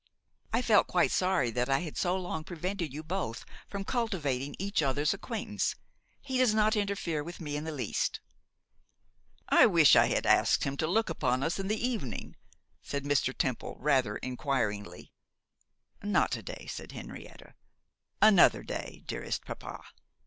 I 0.51 0.63
felt 0.63 0.87
quite 0.87 1.11
sorry 1.11 1.51
that 1.51 1.69
I 1.69 1.81
had 1.81 1.95
so 1.95 2.17
long 2.17 2.43
prevented 2.43 2.91
you 2.91 3.03
both 3.03 3.45
from 3.67 3.83
cultivating 3.83 4.55
each 4.57 4.81
other's 4.81 5.13
acquaintance. 5.13 5.75
He 6.23 6.39
does 6.39 6.55
not 6.55 6.75
interfere 6.75 7.23
with 7.23 7.39
me 7.39 7.55
in 7.55 7.65
the 7.65 7.71
least.' 7.71 8.19
'I 9.49 9.67
wish 9.67 9.95
I 9.95 10.07
had 10.07 10.25
asked 10.25 10.63
him 10.63 10.75
to 10.77 10.87
look 10.87 11.09
in 11.09 11.11
upon 11.11 11.43
us 11.43 11.59
in 11.59 11.67
the 11.67 11.77
evening,' 11.87 12.35
said 12.81 13.03
Mr. 13.03 13.31
Temple, 13.31 13.77
rather 13.79 14.17
enquiringly. 14.17 15.11
'Not 16.01 16.31
to 16.31 16.41
day,' 16.41 16.65
said 16.67 16.93
Henrietta. 16.93 17.53
'Another 18.23 18.63
day, 18.63 19.03
dearest 19.05 19.45
papa. 19.45 19.83